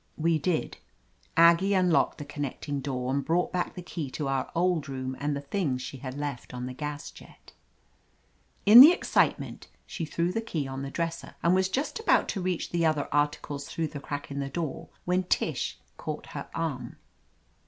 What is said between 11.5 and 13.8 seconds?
was just about to reach the other articles